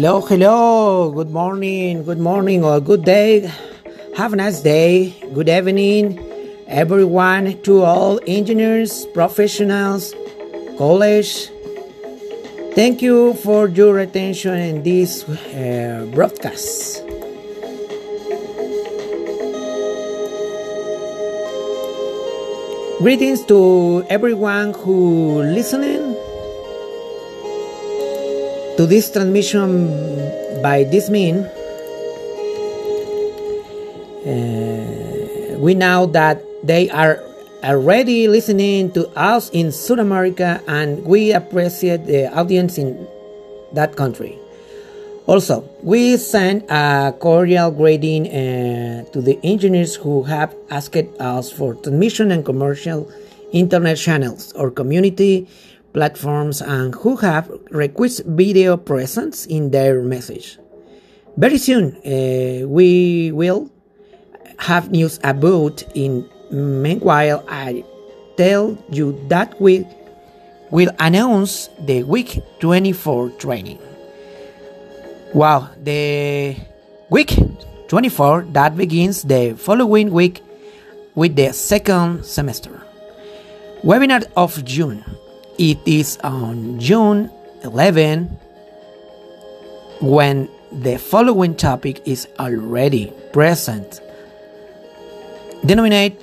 [0.00, 3.52] Hello, hello, good morning, good morning, or good day.
[4.16, 6.18] Have a nice day, good evening,
[6.66, 10.14] everyone, to all engineers, professionals,
[10.78, 11.50] college.
[12.72, 17.04] Thank you for your attention in this uh, broadcast.
[23.00, 25.99] Greetings to everyone who listening
[28.80, 29.92] to this transmission
[30.62, 31.44] by this mean.
[34.24, 37.20] Uh, we know that they are
[37.62, 43.06] already listening to us in South America and we appreciate the audience in
[43.74, 44.38] that country.
[45.26, 51.74] Also, we send a cordial greeting uh, to the engineers who have asked us for
[51.74, 53.06] transmission and commercial
[53.52, 55.46] internet channels or community
[55.92, 60.58] platforms and who have requested video presence in their message.
[61.36, 63.70] Very soon, uh, we will
[64.58, 67.84] have news about in meanwhile I
[68.36, 69.86] tell you that we
[70.70, 73.78] will announce the week 24 training.
[75.34, 76.56] Wow, the
[77.10, 77.36] week
[77.88, 80.42] 24 that begins the following week
[81.14, 82.82] with the second semester.
[83.82, 85.04] Webinar of June.
[85.60, 87.30] It is on June
[87.64, 88.28] 11
[90.00, 94.00] when the following topic is already present.
[95.62, 96.18] Denominate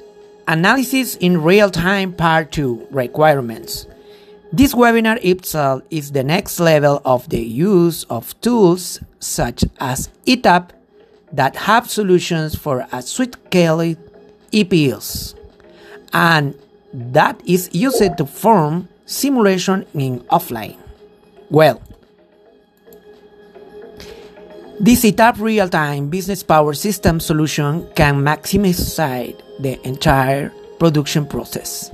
[0.48, 3.86] Analysis in Real Time Part 2 Requirements.
[4.52, 10.72] This webinar itself is the next level of the use of tools such as ETAP
[11.32, 13.96] that have solutions for a sweet scale
[14.52, 15.36] EPLs
[16.12, 16.56] and
[16.92, 20.78] that is used to form simulation in offline.
[21.50, 21.82] Well,
[24.80, 28.94] this ETAP real-time business power system solution can maximize
[29.60, 31.90] the entire production process,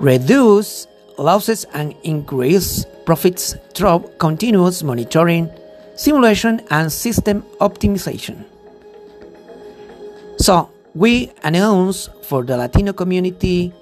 [0.00, 0.86] reduce
[1.18, 5.50] losses and increase profits through continuous monitoring,
[5.94, 8.44] simulation, and system optimization.
[10.38, 13.72] So, we announce for the Latino community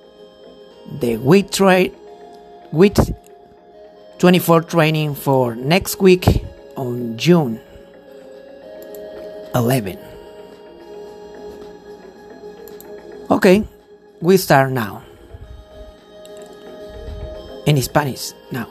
[1.00, 1.94] the WIT trade
[2.74, 2.98] WIT
[4.18, 6.26] 24 training for next week
[6.76, 7.60] on June
[9.54, 9.96] 11.
[13.30, 13.62] Okay,
[14.20, 15.04] we start now
[17.64, 18.66] in Spanish now.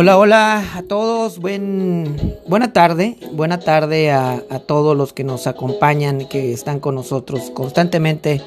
[0.00, 6.28] Hola, hola a todos, buen, buena tarde, buena tarde a, todos los que nos acompañan,
[6.28, 8.40] que están con nosotros constantemente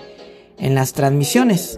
[0.57, 1.77] en las transmisiones.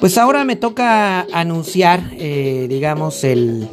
[0.00, 3.70] Pues ahora me toca anunciar, eh, digamos, el,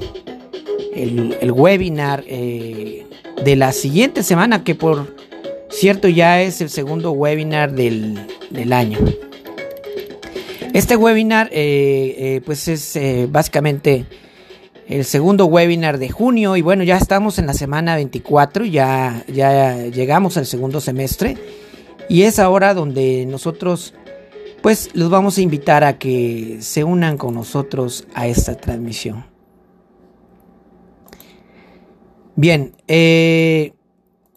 [0.96, 3.06] el, webinar eh,
[3.44, 5.13] de la siguiente semana, que por
[5.72, 8.18] cierto ya es el segundo webinar del,
[8.72, 9.00] año.
[10.73, 12.97] Este webinar, eh, pues es
[13.29, 14.06] básicamente
[14.93, 19.87] el segundo webinar de junio y bueno, ya estamos en la semana 24, ya, ya
[19.87, 21.35] llegamos al segundo semestre.
[22.09, 23.95] Y es ahora donde nosotros
[24.61, 29.25] pues los vamos a invitar a que se unan con nosotros a esta transmisión.
[32.35, 33.73] Bien, eh,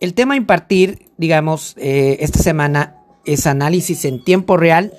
[0.01, 2.97] el tema a impartir, digamos, eh, esta semana
[3.27, 4.95] es análisis en tiempo real,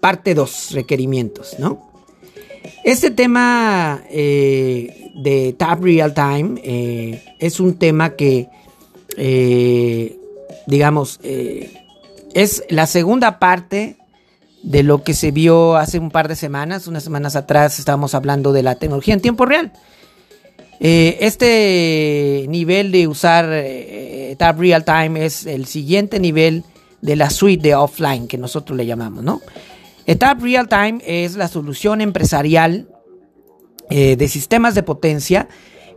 [0.00, 1.91] parte 2, requerimientos, ¿no?
[2.84, 8.48] Este tema eh, de Tab Real Time es un tema que,
[10.66, 13.96] digamos, es la segunda parte
[14.62, 16.86] de lo que se vio hace un par de semanas.
[16.86, 19.72] Unas semanas atrás estábamos hablando de la tecnología en tiempo real.
[20.80, 26.64] Eh, este nivel de usar eh, Tab Real Time es el siguiente nivel
[27.00, 29.40] de la suite de offline que nosotros le llamamos, ¿no?
[30.18, 32.88] Tab Real Time es la solución empresarial
[33.90, 35.48] eh, de sistemas de potencia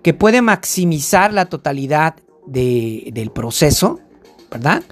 [0.03, 2.15] que puede maximizar la totalidad
[2.45, 3.99] del proceso,
[4.51, 4.83] ¿verdad?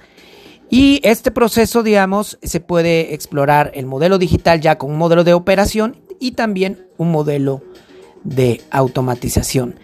[0.70, 5.34] Y este proceso, digamos, se puede explorar el modelo digital ya con un modelo de
[5.34, 7.62] operación y también un modelo
[8.24, 9.76] de automatización.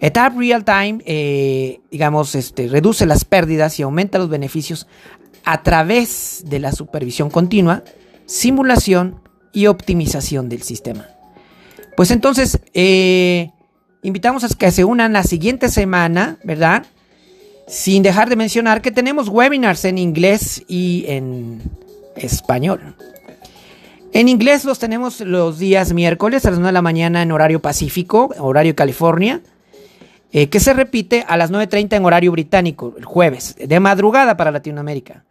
[0.00, 4.86] ETAP Real Time, eh, digamos, este, reduce las pérdidas y aumenta los beneficios
[5.44, 7.82] a través de la supervisión continua,
[8.28, 9.20] simulación
[9.52, 11.08] y optimización del sistema.
[11.96, 13.50] Pues entonces, eh,
[14.02, 16.86] invitamos a que se unan la siguiente semana, ¿verdad?
[17.66, 21.62] Sin dejar de mencionar que tenemos webinars en inglés y en
[22.14, 22.94] español.
[24.12, 27.60] En inglés los tenemos los días miércoles a las 9 de la mañana en horario
[27.60, 29.40] pacífico, horario California,
[30.32, 34.50] eh, que se repite a las 9.30 en horario británico, el jueves, de madrugada para
[34.50, 35.24] Latinoamérica.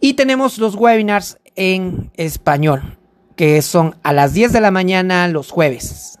[0.00, 2.98] Y tenemos los webinars en español,
[3.34, 6.18] que son a las 10 de la mañana los jueves,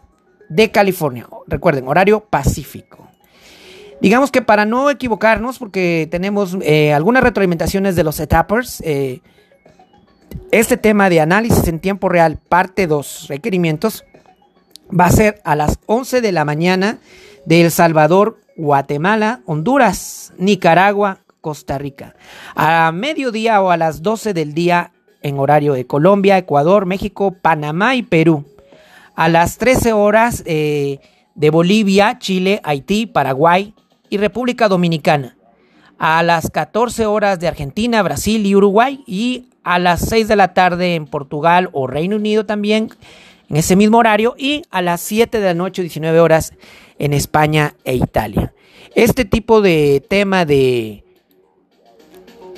[0.48, 1.28] de California.
[1.46, 3.08] Recuerden, horario pacífico.
[4.00, 9.22] Digamos que para no equivocarnos, porque tenemos eh, algunas retroalimentaciones de los etappers, eh,
[10.50, 14.04] este tema de análisis en tiempo real, parte 2, requerimientos,
[14.88, 16.98] va a ser a las 11 de la mañana
[17.46, 22.14] de El Salvador, Guatemala, Honduras, Nicaragua, Costa Rica.
[22.54, 24.92] A mediodía o a las 12 del día
[25.26, 28.44] en horario de Colombia, Ecuador, México, Panamá y Perú.
[29.14, 31.00] A las 13 horas eh,
[31.34, 33.74] de Bolivia, Chile, Haití, Paraguay
[34.08, 35.36] y República Dominicana.
[35.98, 39.02] A las 14 horas de Argentina, Brasil y Uruguay.
[39.06, 42.90] Y a las 6 de la tarde en Portugal o Reino Unido también,
[43.48, 46.52] en ese mismo horario, y a las 7 de la noche, 19 horas,
[46.98, 48.54] en España e Italia.
[48.94, 51.05] Este tipo de tema de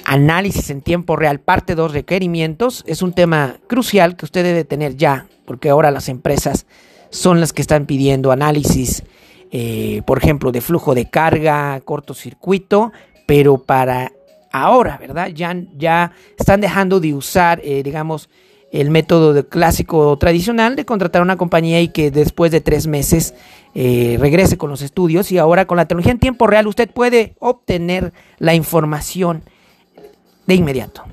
[0.08, 4.96] análisis en tiempo real, parte 2, requerimientos, es un tema crucial que usted debe tener
[4.96, 6.66] ya, porque ahora las empresas
[7.10, 9.04] son las que están pidiendo análisis,
[9.50, 12.90] eh, por ejemplo, de flujo de carga, cortocircuito,
[13.26, 14.12] pero para
[14.50, 15.28] ahora, ¿verdad?
[15.28, 18.30] Ya, ya están dejando de usar, eh, digamos,
[18.72, 23.34] el método clásico tradicional de contratar a una compañía y que después de tres meses
[23.74, 27.34] eh, regrese con los estudios y ahora con la tecnología en tiempo real usted puede
[27.40, 29.42] obtener la información
[30.48, 31.04] de inmediato.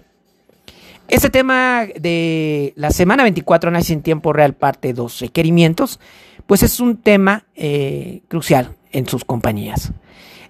[1.08, 6.00] Este tema de la semana 24 análisis en tiempo real parte 2 requerimientos,
[6.48, 9.92] pues es un tema eh, crucial en sus compañías.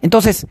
[0.02, 0.48] Entonces,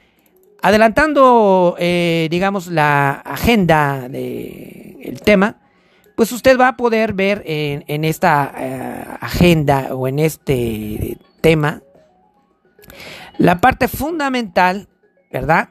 [0.65, 5.59] Adelantando, eh, digamos, la agenda del tema,
[6.17, 11.83] pues usted va a poder ver en, esta eh, agenda o en este tema
[13.37, 14.89] la parte fundamental,
[15.31, 15.69] ¿verdad?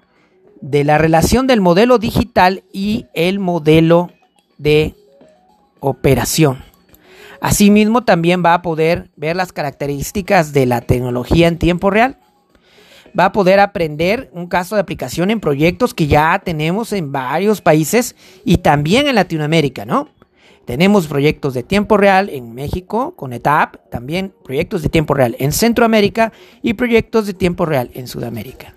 [0.64, 4.12] De la relación del modelo digital y el modelo
[4.58, 4.96] de
[5.82, 6.64] operación.
[7.42, 12.18] Asimismo, también va a poder ver las características de la tecnología en tiempo real
[13.18, 17.62] va a poder aprender un caso de aplicación en proyectos que ya tenemos en varios
[17.62, 20.10] países y también en Latinoamérica, ¿no?
[20.66, 25.52] Tenemos proyectos de tiempo real en México con ETAP, también proyectos de tiempo real en
[25.52, 26.32] Centroamérica
[26.62, 28.74] y proyectos de tiempo real en Sudamérica.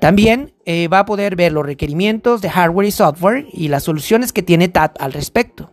[0.00, 4.32] También eh, va a poder ver los requerimientos de hardware y software y las soluciones
[4.32, 5.72] que tiene TAP al respecto.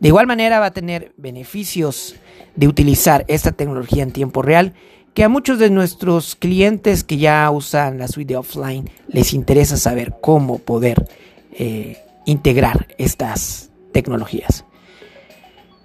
[0.00, 2.16] De igual manera va a tener beneficios
[2.56, 4.74] de utilizar esta tecnología en tiempo real
[5.14, 9.76] que a muchos de nuestros clientes que ya usan la suite de offline les interesa
[9.76, 11.08] saber cómo poder
[11.52, 14.64] eh, integrar estas tecnologías.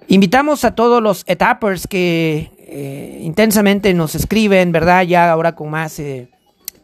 [0.08, 5.04] Invitamos a todos los etappers que eh, intensamente nos escriben, ¿verdad?
[5.04, 6.00] Ya ahora con más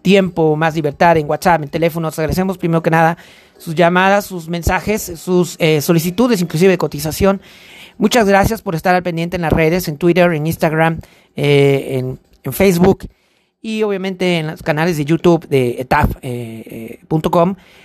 [0.07, 2.09] tiempo, más libertad en WhatsApp, en teléfono.
[2.09, 3.19] agradecemos primero que nada
[3.59, 7.41] sus llamadas, sus mensajes, sus solicitudes, inclusive de cotización.
[7.99, 11.01] Muchas gracias por estar al pendiente en las redes, en Twitter, en Instagram,
[11.35, 13.09] en en Facebook
[13.61, 16.21] y obviamente en los canales de YouTube de etap.com.
[16.33, 16.99] Eh,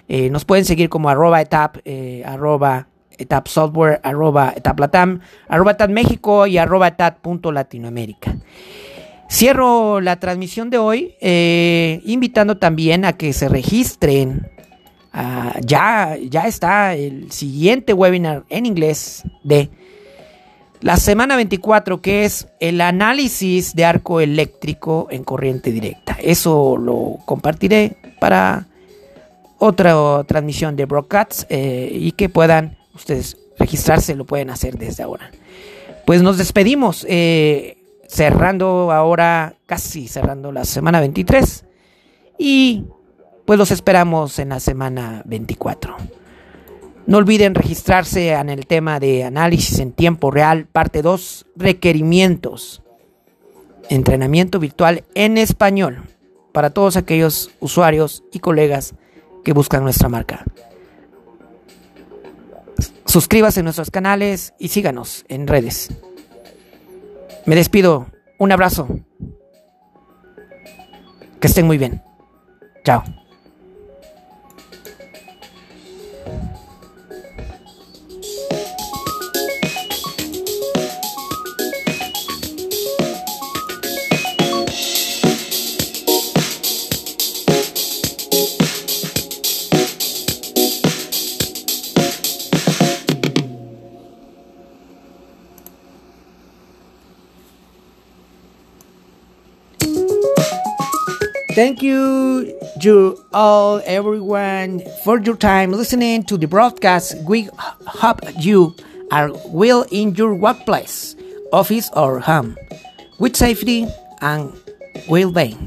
[0.08, 2.88] eh, nos pueden seguir como arroba etap, eh, arroba
[3.18, 8.36] etap software, arroba etaplatam, arroba etap México y arroba etap.latinoamérica.
[9.32, 11.16] Cierro la transmisión de hoy
[12.06, 14.52] invitando también a que se registren.
[15.14, 19.70] Ah, ya, ya está el siguiente webinar en inglés de
[20.82, 26.18] la semana 24, que es el análisis de arco eléctrico en corriente directa.
[26.22, 28.68] Eso lo compartiré para
[29.60, 35.30] otra transmisión de broadcasts eh, y que puedan ustedes registrarse, lo pueden hacer desde ahora.
[36.08, 37.78] Pues nos despedimos, eh,
[38.12, 41.64] cerrando ahora, casi cerrando la semana 23
[42.38, 42.84] y
[43.46, 45.96] pues los esperamos en la semana 24.
[47.08, 52.84] No olviden registrarse en el tema de análisis en tiempo real, parte 2, requerimientos.
[53.90, 56.04] Entrenamiento virtual en español
[56.52, 58.94] para todos aquellos usuarios y colegas
[59.46, 60.44] que buscan nuestra marca.
[63.06, 65.90] Suscríbase a nuestros canales y síganos en redes.
[67.46, 68.08] Me despido.
[68.38, 68.88] Un abrazo.
[71.40, 72.02] Que estén muy bien.
[72.84, 73.04] Chao.
[101.62, 107.14] Thank you, you all, everyone, for your time listening to the broadcast.
[107.30, 107.50] We
[107.86, 108.76] hope you
[109.12, 111.16] are well in your workplace,
[111.54, 112.58] office, or home,
[113.20, 113.86] with safety
[114.22, 114.52] and
[115.08, 115.62] well-being.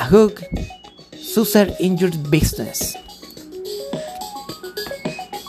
[0.00, 0.42] A hug,
[1.14, 2.96] success in your business.